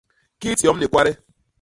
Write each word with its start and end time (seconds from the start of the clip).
Kit 0.41 0.59
yom 0.65 0.77
ni 0.79 0.87
kwade. 0.91 1.11